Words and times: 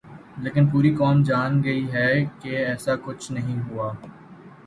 لیکن 0.37 0.65
پوری 0.67 0.91
قوم 0.95 1.17
اب 1.17 1.25
جان 1.25 1.63
گئی 1.63 1.91
ہے 1.91 2.09
کہ 2.39 2.55
ایسا 2.65 2.95
کچھ 3.03 3.31
نہیں 3.31 3.59
ہوا۔ 3.69 3.91